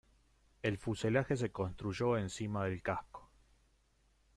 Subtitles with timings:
[0.63, 3.29] El fuselaje se construyó encima del casco.